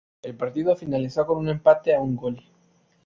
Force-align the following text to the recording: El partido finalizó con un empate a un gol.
El 0.23 0.35
partido 0.35 0.75
finalizó 0.75 1.27
con 1.27 1.37
un 1.37 1.49
empate 1.49 1.93
a 1.93 2.01
un 2.01 2.15
gol. 2.15 2.41